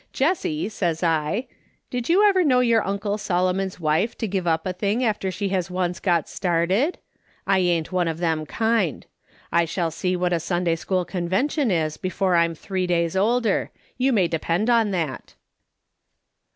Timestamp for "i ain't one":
7.45-8.07